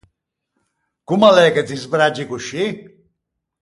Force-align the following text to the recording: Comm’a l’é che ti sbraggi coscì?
Comm’a 1.07 1.29
l’é 1.35 1.47
che 1.55 1.61
ti 1.67 1.75
sbraggi 1.83 2.23
coscì? 2.29 2.65